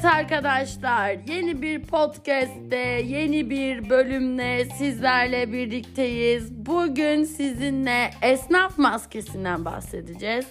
Evet 0.00 0.04
arkadaşlar 0.04 1.16
yeni 1.28 1.62
bir 1.62 1.82
podcast'te 1.82 2.76
yeni 3.06 3.50
bir 3.50 3.90
bölümle 3.90 4.64
sizlerle 4.64 5.52
birlikteyiz. 5.52 6.66
Bugün 6.66 7.24
sizinle 7.24 8.10
esnaf 8.22 8.78
maskesinden 8.78 9.64
bahsedeceğiz. 9.64 10.46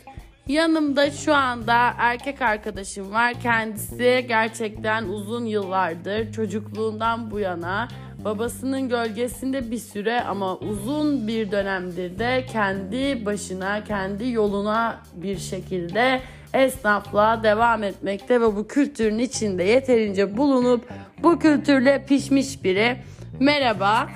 Yanımda 0.47 1.11
şu 1.11 1.33
anda 1.33 1.93
erkek 1.97 2.41
arkadaşım 2.41 3.11
var. 3.11 3.33
Kendisi 3.33 4.25
gerçekten 4.27 5.03
uzun 5.03 5.45
yıllardır 5.45 6.31
çocukluğundan 6.31 7.31
bu 7.31 7.39
yana 7.39 7.87
babasının 8.25 8.89
gölgesinde 8.89 9.71
bir 9.71 9.77
süre 9.77 10.21
ama 10.21 10.57
uzun 10.57 11.27
bir 11.27 11.51
dönemdir 11.51 12.19
de 12.19 12.45
kendi 12.51 13.25
başına, 13.25 13.83
kendi 13.83 14.29
yoluna 14.29 15.01
bir 15.15 15.37
şekilde 15.37 16.21
esnaflığa 16.53 17.43
devam 17.43 17.83
etmekte 17.83 18.41
ve 18.41 18.55
bu 18.55 18.67
kültürün 18.67 19.19
içinde 19.19 19.63
yeterince 19.63 20.37
bulunup 20.37 20.89
bu 21.23 21.39
kültürle 21.39 22.05
pişmiş 22.05 22.63
biri. 22.63 22.97
Merhaba. 23.39 24.09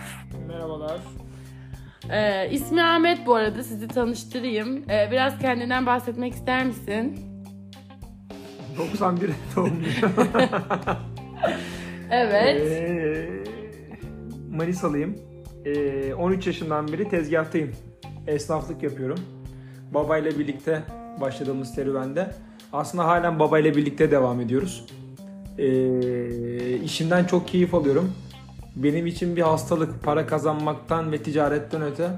Merhabalar. 0.47 0.97
Ee, 2.11 2.49
ismi 2.52 2.83
Ahmet 2.83 3.25
bu 3.25 3.35
arada 3.35 3.63
sizi 3.63 3.88
tanıştırayım. 3.88 4.89
Ee, 4.89 5.09
biraz 5.11 5.39
kendinden 5.39 5.85
bahsetmek 5.85 6.33
ister 6.33 6.66
misin? 6.66 7.20
91 8.77 9.30
doğumluyum. 9.55 10.13
Evet. 12.11 12.72
Ee, 12.72 13.42
Manisalıyım. 14.53 15.16
Ee, 15.66 16.13
13 16.13 16.48
yaşından 16.48 16.88
beri 16.88 17.09
tezgahtayım. 17.09 17.71
Esnaflık 18.27 18.84
yapıyorum. 18.84 19.20
Babayla 19.94 20.39
birlikte 20.39 20.84
başladığımız 21.21 21.73
serüvende. 21.73 22.35
Aslında 22.73 23.05
halen 23.05 23.39
babayla 23.39 23.75
birlikte 23.75 24.11
devam 24.11 24.41
ediyoruz. 24.41 24.86
Ee, 25.58 26.78
işimden 26.78 27.25
çok 27.25 27.47
keyif 27.47 27.73
alıyorum. 27.73 28.11
Benim 28.75 29.08
için 29.08 29.36
bir 29.36 29.41
hastalık, 29.41 30.03
para 30.03 30.28
kazanmaktan 30.28 31.11
ve 31.11 31.17
ticaretten 31.17 31.81
öte 31.81 32.09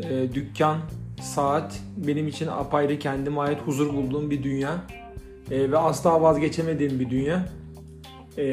e, 0.00 0.34
dükkan, 0.34 0.78
saat 1.20 1.80
benim 1.96 2.28
için 2.28 2.46
apayrı 2.46 2.98
kendime 2.98 3.40
ait 3.40 3.58
huzur 3.66 3.94
bulduğum 3.94 4.30
bir 4.30 4.42
dünya. 4.42 4.84
E, 5.50 5.70
ve 5.70 5.78
asla 5.78 6.22
vazgeçemediğim 6.22 7.00
bir 7.00 7.10
dünya. 7.10 7.48
E, 8.38 8.44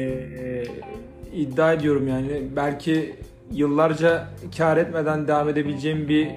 iddia 1.36 1.72
ediyorum 1.72 2.08
yani 2.08 2.42
belki 2.56 3.16
yıllarca 3.52 4.28
kar 4.56 4.76
etmeden 4.76 5.28
devam 5.28 5.48
edebileceğim 5.48 6.08
bir 6.08 6.30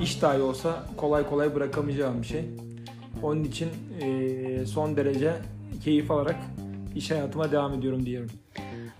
iş 0.00 0.22
dahi 0.22 0.40
olsa 0.40 0.82
kolay 0.96 1.28
kolay 1.28 1.54
bırakamayacağım 1.54 2.22
bir 2.22 2.26
şey. 2.26 2.44
Onun 3.22 3.44
için 3.44 3.68
e, 4.00 4.66
son 4.66 4.96
derece 4.96 5.32
keyif 5.84 6.10
alarak 6.10 6.36
iş 6.94 7.10
hayatıma 7.10 7.52
devam 7.52 7.74
ediyorum 7.74 8.06
diyorum. 8.06 8.30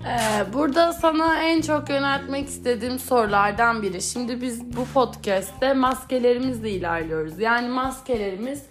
Ee, 0.07 0.53
burada 0.53 0.93
sana 0.93 1.43
en 1.43 1.61
çok 1.61 1.91
yöneltmek 1.91 2.49
istediğim 2.49 2.99
sorulardan 2.99 3.83
biri. 3.83 4.03
Şimdi 4.03 4.41
biz 4.41 4.77
bu 4.77 4.85
podcast'te 4.95 5.75
maskelerimizle 5.75 6.71
ilerliyoruz. 6.71 7.39
Yani 7.39 7.69
maskelerimiz 7.69 8.63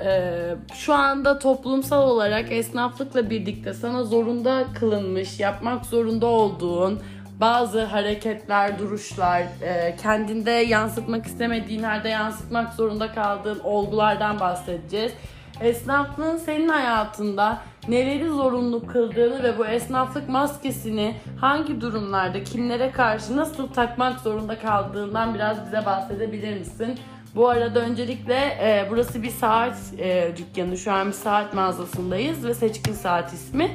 e, 0.00 0.30
şu 0.74 0.94
anda 0.94 1.38
toplumsal 1.38 2.10
olarak 2.10 2.52
esnaflıkla 2.52 3.30
birlikte 3.30 3.74
sana 3.74 4.04
zorunda 4.04 4.64
kılınmış, 4.78 5.40
yapmak 5.40 5.86
zorunda 5.86 6.26
olduğun 6.26 7.00
bazı 7.40 7.84
hareketler, 7.84 8.78
duruşlar, 8.78 9.42
e, 9.62 9.96
kendinde 10.02 10.50
yansıtmak 10.50 11.26
istemediğin 11.26 11.82
halde 11.82 12.08
yansıtmak 12.08 12.74
zorunda 12.74 13.12
kaldığın 13.12 13.60
olgulardan 13.60 14.40
bahsedeceğiz. 14.40 15.12
Esnaflığın 15.60 16.36
senin 16.36 16.68
hayatında 16.68 17.58
neleri 17.88 18.28
zorunlu 18.28 18.86
kıldığını 18.86 19.42
ve 19.42 19.58
bu 19.58 19.66
esnaflık 19.66 20.28
maskesini 20.28 21.14
hangi 21.40 21.80
durumlarda, 21.80 22.44
kimlere 22.44 22.90
karşı 22.90 23.36
nasıl 23.36 23.68
takmak 23.68 24.20
zorunda 24.20 24.58
kaldığından 24.58 25.34
biraz 25.34 25.66
bize 25.66 25.86
bahsedebilir 25.86 26.58
misin? 26.58 26.98
Bu 27.34 27.48
arada 27.48 27.80
öncelikle 27.80 28.34
e, 28.34 28.86
burası 28.90 29.22
bir 29.22 29.30
saat 29.30 29.76
e, 29.98 30.32
dükkanı. 30.36 30.76
Şu 30.76 30.92
an 30.92 31.06
bir 31.06 31.12
saat 31.12 31.54
mağazasındayız 31.54 32.44
ve 32.44 32.54
Seçkin 32.54 32.92
Saat 32.92 33.32
ismi. 33.32 33.70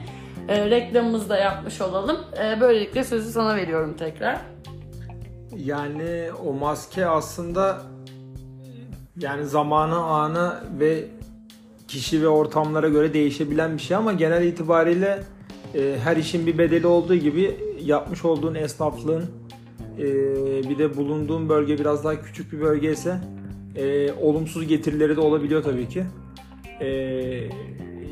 E, 0.48 0.70
reklamımızı 0.70 1.30
da 1.30 1.38
yapmış 1.38 1.82
olalım. 1.82 2.18
E, 2.44 2.62
böylelikle 2.62 3.04
sözü 3.04 3.32
sana 3.32 3.56
veriyorum 3.56 3.96
tekrar. 4.00 4.42
Yani 5.58 6.30
o 6.46 6.54
maske 6.54 7.06
aslında 7.06 7.82
yani 9.18 9.46
zamanı, 9.46 9.96
anı 9.96 10.64
ve 10.80 11.06
kişi 11.88 12.22
ve 12.22 12.28
ortamlara 12.28 12.90
göre 12.90 13.14
değişebilen 13.14 13.78
bir 13.78 13.82
şey 13.82 13.98
ama 13.98 14.14
genel 14.14 14.44
itibariyle 14.44 15.24
e, 15.76 15.98
her 16.04 16.18
işin 16.18 16.48
bir 16.48 16.58
bedeli 16.58 16.88
olduğu 16.88 17.16
gibi 17.16 17.58
yapmış 17.82 18.26
olduğun 18.26 18.56
esnaflığın 18.56 19.26
e, 19.98 20.06
bir 20.70 20.78
de 20.78 20.98
bulunduğun 20.98 21.50
bölge 21.50 21.80
biraz 21.80 22.04
daha 22.04 22.22
küçük 22.22 22.54
bir 22.54 22.62
bölge 22.62 22.92
ise 22.92 23.22
e, 23.76 24.12
olumsuz 24.14 24.68
getirileri 24.68 25.16
de 25.16 25.22
olabiliyor 25.22 25.64
tabii 25.64 25.88
ki. 25.88 26.04
E, 26.82 26.90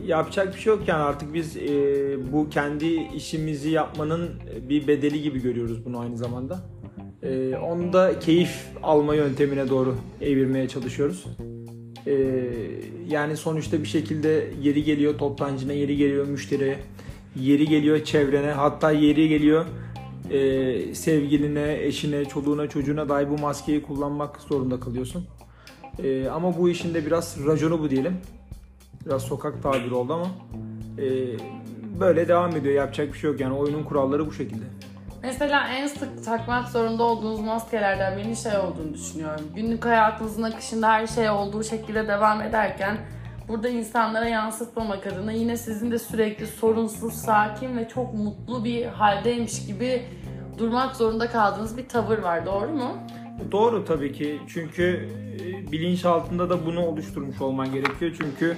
yapacak 0.06 0.56
bir 0.56 0.60
şey 0.60 0.74
yok 0.74 0.88
yani 0.88 1.04
artık 1.04 1.34
biz 1.34 1.58
e, 1.58 1.70
bu 2.34 2.50
kendi 2.50 2.86
işimizi 3.16 3.70
yapmanın 3.70 4.30
bir 4.70 4.88
bedeli 4.88 5.22
gibi 5.22 5.42
görüyoruz 5.42 5.86
bunu 5.86 6.00
aynı 6.00 6.18
zamanda. 6.18 6.60
E, 7.24 7.56
onu 7.56 7.94
da 7.94 8.20
keyif 8.20 8.68
alma 8.84 9.16
yöntemine 9.16 9.70
doğru 9.70 9.96
evirmeye 10.22 10.68
çalışıyoruz. 10.68 11.26
E, 12.08 12.46
yani 13.10 13.38
sonuçta 13.38 13.82
bir 13.82 13.88
şekilde 13.88 14.48
yeri 14.62 14.84
geliyor 14.84 15.18
toptancına, 15.18 15.74
yeri 15.74 15.98
geliyor 15.98 16.28
müşteriye, 16.28 16.80
yeri 17.36 17.68
geliyor 17.68 18.04
çevrene, 18.04 18.52
hatta 18.52 18.92
yeri 18.92 19.30
geliyor 19.30 19.66
e, 20.32 20.96
sevgiline, 20.96 21.84
eşine, 21.84 22.26
çoluğuna, 22.26 22.70
çocuğuna 22.70 23.10
dahi 23.10 23.30
bu 23.30 23.38
maskeyi 23.38 23.82
kullanmak 23.82 24.42
zorunda 24.42 24.80
kalıyorsun. 24.80 25.26
E, 26.04 26.30
ama 26.30 26.58
bu 26.58 26.70
işin 26.70 26.94
de 26.94 27.06
biraz 27.06 27.46
raconu 27.46 27.80
bu 27.80 27.90
diyelim. 27.90 28.18
Biraz 29.06 29.22
sokak 29.22 29.64
tabiri 29.64 29.94
oldu 29.94 30.14
ama 30.14 30.28
e, 30.98 31.08
böyle 32.00 32.28
devam 32.28 32.56
ediyor. 32.56 32.76
Yapacak 32.76 33.14
bir 33.14 33.18
şey 33.18 33.32
yok 33.32 33.40
yani 33.40 33.54
oyunun 33.54 33.84
kuralları 33.84 34.28
bu 34.28 34.34
şekilde. 34.34 34.64
Mesela 35.24 35.68
en 35.68 35.88
sık 35.88 36.26
takmak 36.26 36.68
zorunda 36.68 37.04
olduğunuz 37.04 37.40
maskelerden 37.40 38.18
birinin 38.18 38.34
şey 38.34 38.58
olduğunu 38.58 38.94
düşünüyorum. 38.94 39.46
Günlük 39.56 39.86
hayatınızın 39.86 40.44
akışında 40.44 40.90
her 40.90 41.08
şey 41.08 41.30
olduğu 41.30 41.64
şekilde 41.64 42.08
devam 42.08 42.42
ederken 42.42 42.98
burada 43.48 43.70
insanlara 43.70 44.28
yansıtmamak 44.28 45.08
adına 45.08 45.32
yine 45.32 45.58
sizin 45.58 45.92
de 45.92 46.00
sürekli 46.00 46.48
sorunsuz, 46.48 47.14
sakin 47.14 47.78
ve 47.78 47.88
çok 47.88 48.14
mutlu 48.14 48.64
bir 48.64 48.86
haldeymiş 48.86 49.66
gibi 49.66 50.06
durmak 50.58 50.96
zorunda 50.96 51.30
kaldığınız 51.30 51.78
bir 51.78 51.88
tavır 51.88 52.18
var. 52.18 52.46
Doğru 52.46 52.72
mu? 52.72 52.98
Doğru 53.52 53.86
tabii 53.86 54.14
ki. 54.14 54.40
Çünkü 54.48 55.10
e, 55.40 55.57
bilinç 55.72 56.06
altında 56.06 56.50
da 56.50 56.66
bunu 56.66 56.86
oluşturmuş 56.86 57.42
olman 57.42 57.72
gerekiyor. 57.72 58.12
Çünkü 58.22 58.58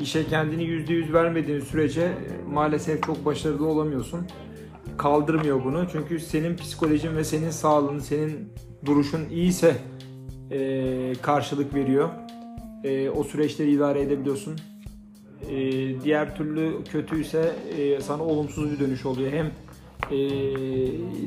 işe 0.00 0.26
kendini 0.26 0.62
%100 0.62 1.12
vermediğin 1.12 1.60
sürece 1.60 2.02
e, 2.02 2.50
maalesef 2.52 3.02
çok 3.02 3.24
başarılı 3.24 3.66
olamıyorsun. 3.66 4.26
Kaldırmıyor 4.96 5.64
bunu. 5.64 5.86
Çünkü 5.92 6.20
senin 6.20 6.56
psikolojin 6.56 7.16
ve 7.16 7.24
senin 7.24 7.50
sağlığın, 7.50 7.98
senin 7.98 8.52
duruşun 8.86 9.28
iyiyse 9.28 9.76
e, 10.50 11.12
karşılık 11.22 11.74
veriyor. 11.74 12.08
E, 12.84 13.10
o 13.10 13.24
süreçleri 13.24 13.70
idare 13.70 14.00
edebiliyorsun. 14.00 14.56
E, 15.50 15.56
diğer 16.04 16.36
türlü 16.36 16.84
kötüyse 16.92 17.52
e, 17.78 18.00
sana 18.00 18.22
olumsuz 18.22 18.72
bir 18.72 18.78
dönüş 18.78 19.06
oluyor. 19.06 19.32
Hem 19.32 19.50
e, 20.10 20.18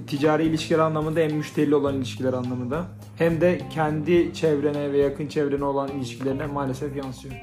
ticari 0.07 0.43
ilişkiler 0.43 0.79
anlamında 0.79 1.19
hem 1.19 1.33
müşteriyle 1.33 1.75
olan 1.75 1.95
ilişkiler 1.95 2.33
anlamında 2.33 2.85
hem 3.17 3.41
de 3.41 3.61
kendi 3.73 4.33
çevrene 4.33 4.91
ve 4.91 4.97
yakın 4.97 5.27
çevrene 5.27 5.63
olan 5.63 5.87
ilişkilerine 5.87 6.45
maalesef 6.45 6.95
yansıyor. 6.95 7.35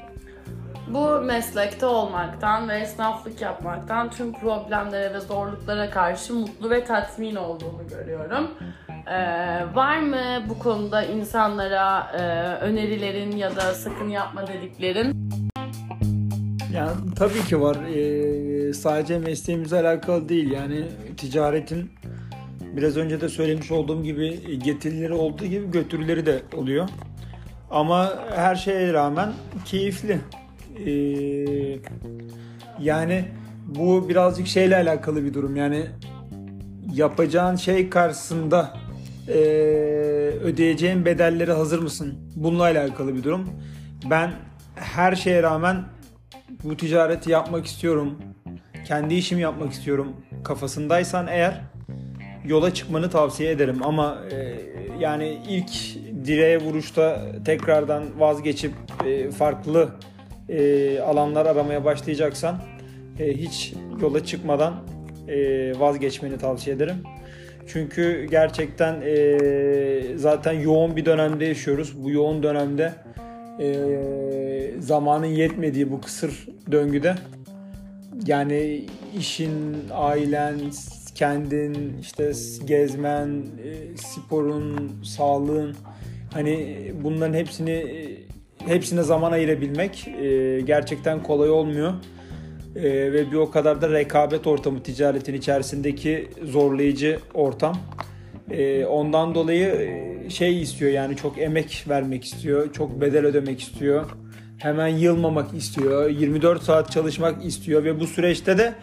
Bu 0.87 1.21
meslekte 1.21 1.85
olmaktan 1.85 2.69
ve 2.69 2.77
esnaflık 2.77 3.41
yapmaktan 3.41 4.09
tüm 4.09 4.33
problemlere 4.33 5.13
ve 5.13 5.19
zorluklara 5.19 5.89
karşı 5.89 6.33
mutlu 6.33 6.69
ve 6.69 6.85
tatmin 6.85 7.35
olduğumu 7.35 7.87
görüyorum. 7.89 8.47
Ee, 9.07 9.75
var 9.75 9.99
mı 9.99 10.43
bu 10.49 10.59
konuda 10.59 11.03
insanlara 11.03 12.11
e, 12.13 12.21
önerilerin 12.65 13.31
ya 13.31 13.55
da 13.55 13.61
sakın 13.73 14.09
yapma 14.09 14.47
dediklerin? 14.47 15.31
Yani 16.73 16.91
tabii 17.17 17.43
ki 17.43 17.61
var. 17.61 17.75
Ee, 17.75 18.48
sadece 18.73 19.19
mesleğimizle 19.19 19.77
alakalı 19.79 20.29
değil. 20.29 20.51
Yani 20.51 20.85
ticaretin 21.17 21.91
biraz 22.75 22.97
önce 22.97 23.21
de 23.21 23.29
söylemiş 23.29 23.71
olduğum 23.71 24.03
gibi 24.03 24.59
getirileri 24.63 25.13
olduğu 25.13 25.45
gibi 25.45 25.71
götürüleri 25.71 26.25
de 26.25 26.41
oluyor. 26.55 26.89
Ama 27.71 28.13
her 28.35 28.55
şeye 28.55 28.93
rağmen 28.93 29.33
keyifli. 29.65 30.19
Ee, 30.85 31.79
yani 32.79 33.25
bu 33.65 34.09
birazcık 34.09 34.47
şeyle 34.47 34.75
alakalı 34.75 35.23
bir 35.25 35.33
durum. 35.33 35.55
Yani 35.55 35.85
yapacağın 36.93 37.55
şey 37.55 37.89
karşısında 37.89 38.77
e, 39.27 39.39
ödeyeceğin 40.43 41.05
bedelleri 41.05 41.51
hazır 41.51 41.79
mısın? 41.79 42.13
Bununla 42.35 42.63
alakalı 42.63 43.15
bir 43.15 43.23
durum. 43.23 43.49
Ben 44.09 44.31
her 44.75 45.15
şeye 45.15 45.43
rağmen 45.43 45.83
bu 46.63 46.77
ticareti 46.77 47.31
yapmak 47.31 47.65
istiyorum. 47.65 48.17
Kendi 48.89 49.13
işimi 49.13 49.41
yapmak 49.41 49.71
istiyorum 49.71 50.13
kafasındaysan 50.43 51.27
eğer 51.27 51.61
yola 52.45 52.73
çıkmanı 52.73 53.09
tavsiye 53.09 53.51
ederim 53.51 53.83
ama 53.83 54.17
e, 54.31 54.55
yani 54.99 55.37
ilk 55.49 55.69
direğe 56.25 56.61
vuruşta 56.61 57.25
tekrardan 57.45 58.19
vazgeçip 58.19 58.73
e, 59.05 59.31
farklı 59.31 59.89
e, 60.49 60.99
alanlar 60.99 61.45
aramaya 61.45 61.85
başlayacaksan 61.85 62.61
e, 63.19 63.33
hiç 63.33 63.73
yola 64.01 64.25
çıkmadan 64.25 64.73
e, 65.27 65.71
vazgeçmeni 65.79 66.37
tavsiye 66.37 66.75
ederim. 66.75 66.97
Çünkü 67.67 68.27
gerçekten 68.31 69.01
e, 69.05 70.17
zaten 70.17 70.53
yoğun 70.53 70.95
bir 70.95 71.05
dönemde 71.05 71.45
yaşıyoruz. 71.45 72.03
Bu 72.03 72.11
yoğun 72.11 72.43
dönemde 72.43 72.93
e, 73.59 73.69
zamanın 74.79 75.25
yetmediği 75.25 75.91
bu 75.91 76.01
kısır 76.01 76.47
döngüde 76.71 77.15
yani 78.25 78.85
işin, 79.17 79.77
ailen, 79.93 80.59
kendin, 81.15 81.97
işte 82.01 82.31
gezmen, 82.65 83.27
e, 83.63 83.97
sporun, 83.97 84.91
sağlığın 85.03 85.75
hani 86.33 86.77
bunların 87.03 87.33
hepsini 87.33 87.71
e, 87.71 88.17
hepsine 88.65 89.03
zaman 89.03 89.31
ayırabilmek 89.31 90.07
e, 90.07 90.61
gerçekten 90.61 91.23
kolay 91.23 91.49
olmuyor. 91.49 91.93
Ve 92.75 93.31
bir 93.31 93.35
o 93.35 93.51
kadar 93.51 93.81
da 93.81 93.89
rekabet 93.89 94.47
ortamı 94.47 94.83
ticaretin 94.83 95.33
içerisindeki 95.33 96.27
zorlayıcı 96.43 97.19
ortam. 97.33 97.77
Ondan 98.89 99.35
dolayı 99.35 99.89
şey 100.29 100.61
istiyor 100.61 100.91
yani 100.91 101.15
çok 101.15 101.37
emek 101.37 101.85
vermek 101.89 102.23
istiyor, 102.23 102.73
çok 102.73 103.01
bedel 103.01 103.25
ödemek 103.25 103.59
istiyor. 103.59 104.05
Hemen 104.59 104.87
yılmamak 104.87 105.53
istiyor, 105.53 106.09
24 106.09 106.63
saat 106.63 106.91
çalışmak 106.91 107.45
istiyor 107.45 107.83
ve 107.83 107.99
bu 107.99 108.07
süreçte 108.07 108.57
de 108.57 108.73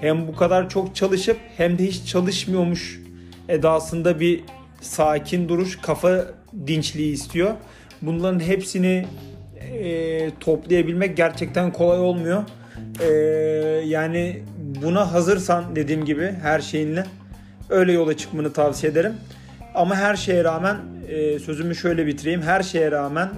hem 0.00 0.28
bu 0.28 0.36
kadar 0.36 0.68
çok 0.68 0.96
çalışıp 0.96 1.36
hem 1.56 1.78
de 1.78 1.84
hiç 1.84 2.06
çalışmıyormuş 2.06 3.00
edasında 3.48 4.20
bir 4.20 4.44
sakin 4.80 5.48
duruş, 5.48 5.78
kafa 5.82 6.24
dinçliği 6.66 7.12
istiyor. 7.12 7.50
Bunların 8.02 8.40
hepsini 8.40 9.06
e, 9.72 10.30
toplayabilmek 10.40 11.16
gerçekten 11.16 11.72
kolay 11.72 12.00
olmuyor. 12.00 12.42
E, 13.00 13.12
yani 13.86 14.42
buna 14.82 15.12
hazırsan 15.12 15.76
dediğim 15.76 16.04
gibi 16.04 16.34
her 16.42 16.60
şeyinle 16.60 17.04
öyle 17.70 17.92
yola 17.92 18.16
çıkmanı 18.16 18.52
tavsiye 18.52 18.92
ederim. 18.92 19.12
Ama 19.74 19.96
her 19.96 20.16
şeye 20.16 20.44
rağmen 20.44 20.76
e, 21.08 21.38
sözümü 21.38 21.74
şöyle 21.74 22.06
bitireyim. 22.06 22.42
Her 22.42 22.62
şeye 22.62 22.90
rağmen 22.90 23.28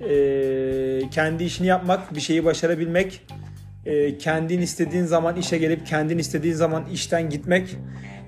e, 0.00 1.10
kendi 1.10 1.44
işini 1.44 1.66
yapmak, 1.66 2.14
bir 2.14 2.20
şeyi 2.20 2.44
başarabilmek 2.44 3.22
e, 3.86 4.18
kendin 4.18 4.60
istediğin 4.60 5.04
zaman 5.04 5.36
işe 5.36 5.58
gelip 5.58 5.86
kendin 5.86 6.18
istediğin 6.18 6.54
zaman 6.54 6.84
işten 6.92 7.30
gitmek, 7.30 7.76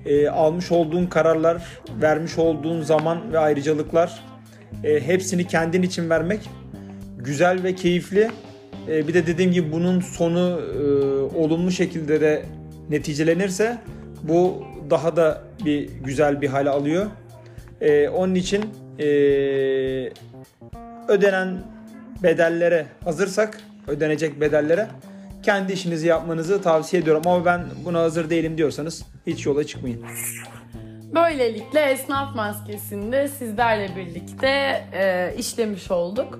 e, 0.05 0.29
almış 0.29 0.71
olduğun 0.71 1.05
kararlar, 1.05 1.63
vermiş 2.01 2.37
olduğun 2.37 2.81
zaman 2.81 3.33
ve 3.33 3.39
ayrıcalıklar 3.39 4.23
e, 4.83 4.99
hepsini 4.99 5.47
kendin 5.47 5.81
için 5.81 6.09
vermek 6.09 6.39
güzel 7.17 7.63
ve 7.63 7.75
keyifli. 7.75 8.29
E, 8.87 9.07
bir 9.07 9.13
de 9.13 9.27
dediğim 9.27 9.51
gibi 9.51 9.71
bunun 9.71 9.99
sonu 9.99 10.61
e, 10.75 10.83
olumlu 11.37 11.71
şekilde 11.71 12.21
de 12.21 12.43
neticelenirse 12.89 13.77
bu 14.23 14.63
daha 14.89 15.15
da 15.15 15.43
bir 15.65 15.89
güzel 16.03 16.41
bir 16.41 16.47
hale 16.47 16.69
alıyor. 16.69 17.05
E, 17.81 18.09
onun 18.09 18.35
için 18.35 18.65
e, 18.99 19.05
ödenen 21.07 21.63
bedellere 22.23 22.85
hazırsak, 23.03 23.61
ödenecek 23.87 24.41
bedellere 24.41 24.87
kendi 25.43 25.73
işinizi 25.73 26.07
yapmanızı 26.07 26.61
tavsiye 26.61 27.01
ediyorum. 27.01 27.23
Ama 27.25 27.45
ben 27.45 27.65
buna 27.85 27.99
hazır 27.99 28.29
değilim 28.29 28.57
diyorsanız 28.57 29.05
hiç 29.27 29.45
yola 29.45 29.63
çıkmayın. 29.63 30.01
Böylelikle 31.15 31.79
esnaf 31.79 32.35
maskesinde 32.35 33.27
sizlerle 33.27 33.95
birlikte 33.95 34.47
e, 34.93 35.33
işlemiş 35.37 35.91
olduk. 35.91 36.39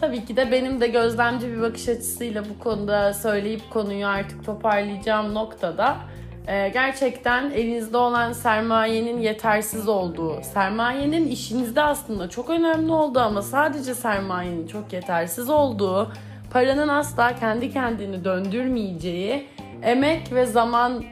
Tabii 0.00 0.24
ki 0.24 0.36
de 0.36 0.52
benim 0.52 0.80
de 0.80 0.86
gözlemci 0.86 1.48
bir 1.48 1.60
bakış 1.60 1.88
açısıyla 1.88 2.44
bu 2.44 2.58
konuda 2.58 3.14
söyleyip 3.14 3.60
konuyu 3.70 4.06
artık 4.06 4.44
toparlayacağım 4.44 5.34
noktada 5.34 5.96
e, 6.46 6.68
gerçekten 6.68 7.50
elinizde 7.50 7.96
olan 7.96 8.32
sermayenin 8.32 9.20
yetersiz 9.20 9.88
olduğu, 9.88 10.42
sermayenin 10.42 11.28
işinizde 11.28 11.82
aslında 11.82 12.30
çok 12.30 12.50
önemli 12.50 12.92
olduğu 12.92 13.20
ama 13.20 13.42
sadece 13.42 13.94
sermayenin 13.94 14.66
çok 14.66 14.92
yetersiz 14.92 15.50
olduğu 15.50 16.12
paranın 16.50 16.88
asla 16.88 17.36
kendi 17.36 17.72
kendini 17.72 18.24
döndürmeyeceği 18.24 19.46
emek 19.82 20.32
ve 20.32 20.46
zaman 20.46 21.04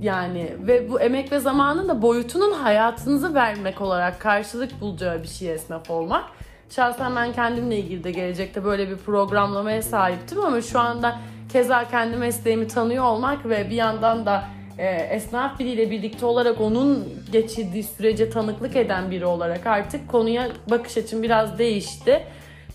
yani 0.00 0.56
ve 0.60 0.90
bu 0.90 1.00
emek 1.00 1.32
ve 1.32 1.40
zamanın 1.40 1.88
da 1.88 2.02
boyutunun 2.02 2.52
hayatınızı 2.52 3.34
vermek 3.34 3.80
olarak 3.80 4.20
karşılık 4.20 4.80
bulacağı 4.80 5.22
bir 5.22 5.28
şey 5.28 5.52
esnaf 5.52 5.90
olmak. 5.90 6.24
Şahsen 6.70 7.16
ben 7.16 7.32
kendimle 7.32 7.78
ilgili 7.78 8.04
de 8.04 8.10
gelecekte 8.10 8.64
böyle 8.64 8.90
bir 8.90 8.96
programlamaya 8.96 9.82
sahiptim 9.82 10.40
ama 10.40 10.60
şu 10.60 10.80
anda 10.80 11.18
keza 11.52 11.88
kendi 11.88 12.16
mesleğimi 12.16 12.68
tanıyor 12.68 13.04
olmak 13.04 13.46
ve 13.46 13.70
bir 13.70 13.74
yandan 13.74 14.26
da 14.26 14.44
e, 14.78 14.86
esnaf 14.86 15.58
biriyle 15.58 15.90
birlikte 15.90 16.26
olarak 16.26 16.60
onun 16.60 17.08
geçirdiği 17.32 17.82
sürece 17.82 18.30
tanıklık 18.30 18.76
eden 18.76 19.10
biri 19.10 19.26
olarak 19.26 19.66
artık 19.66 20.08
konuya 20.08 20.48
bakış 20.70 20.96
açım 20.96 21.22
biraz 21.22 21.58
değişti 21.58 22.22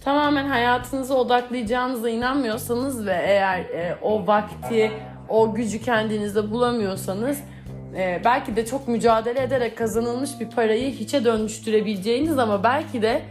tamamen 0.08 0.48
hayatınızı 0.48 1.18
odaklayacağınıza 1.18 2.10
inanmıyorsanız 2.10 3.06
ve 3.06 3.22
eğer 3.26 3.60
e, 3.60 3.98
o 4.02 4.28
vakti, 4.28 4.92
o 5.30 5.54
gücü 5.54 5.82
kendinizde 5.82 6.52
bulamıyorsanız 6.52 7.40
e, 7.98 8.22
belki 8.26 8.56
de 8.56 8.66
çok 8.66 8.88
mücadele 8.88 9.42
ederek 9.42 9.78
kazanılmış 9.78 10.40
bir 10.40 10.50
parayı 10.50 10.92
hiçe 10.92 11.26
dönüştürebileceğiniz 11.26 12.40
ama 12.40 12.64
belki 12.64 13.02
de 13.02 13.22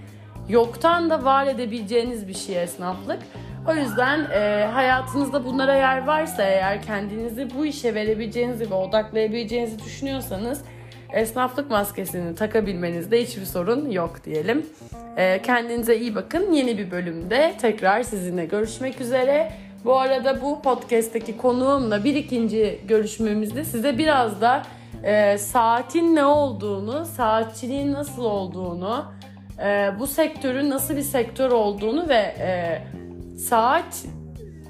yoktan 0.48 1.10
da 1.10 1.24
var 1.24 1.46
edebileceğiniz 1.46 2.28
bir 2.28 2.34
şey 2.34 2.62
esnaflık. 2.62 3.18
O 3.68 3.74
yüzden 3.74 4.30
e, 4.30 4.64
hayatınızda 4.72 5.44
bunlara 5.44 5.74
yer 5.74 6.06
varsa 6.06 6.42
eğer 6.42 6.82
kendinizi 6.82 7.48
bu 7.58 7.66
işe 7.66 7.94
verebileceğinizi 7.94 8.70
ve 8.70 8.74
odaklayabileceğinizi 8.74 9.84
düşünüyorsanız 9.84 10.62
esnaflık 11.12 11.70
maskesini 11.70 12.34
takabilmenizde 12.34 13.22
hiçbir 13.22 13.44
sorun 13.44 13.90
yok 13.90 14.24
diyelim. 14.24 14.66
Ee, 15.16 15.42
kendinize 15.42 15.96
iyi 15.96 16.14
bakın. 16.14 16.52
Yeni 16.52 16.78
bir 16.78 16.90
bölümde 16.90 17.54
tekrar 17.60 18.02
sizinle 18.02 18.44
görüşmek 18.44 19.00
üzere. 19.00 19.52
Bu 19.84 19.98
arada 19.98 20.42
bu 20.42 20.62
podcast'teki 20.62 21.36
konuğumla 21.36 22.04
bir 22.04 22.14
ikinci 22.14 22.80
görüşmemizde 22.88 23.64
size 23.64 23.98
biraz 23.98 24.40
da 24.40 24.62
e, 25.02 25.38
saatin 25.38 26.16
ne 26.16 26.24
olduğunu, 26.24 27.04
saatçiliğin 27.04 27.92
nasıl 27.92 28.24
olduğunu, 28.24 29.04
e, 29.64 29.90
bu 29.98 30.06
sektörün 30.06 30.70
nasıl 30.70 30.96
bir 30.96 31.02
sektör 31.02 31.50
olduğunu 31.50 32.08
ve 32.08 32.34
e, 32.38 32.82
saat 33.36 34.04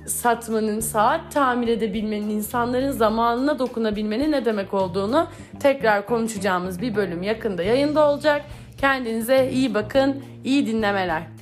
satmanın, 0.07 0.81
saat 0.81 1.33
tamir 1.33 1.69
edebilmenin, 1.69 2.31
insanların 2.31 2.91
zamanına 2.91 3.59
dokunabilmenin 3.59 4.33
ne 4.33 4.45
demek 4.45 4.75
olduğunu 4.75 5.27
tekrar 5.61 6.07
konuşacağımız 6.07 6.81
bir 6.81 6.95
bölüm 6.95 7.23
yakında 7.23 7.63
yayında 7.63 8.11
olacak. 8.11 8.43
Kendinize 8.79 9.51
iyi 9.53 9.75
bakın, 9.75 10.23
iyi 10.45 10.67
dinlemeler. 10.67 11.36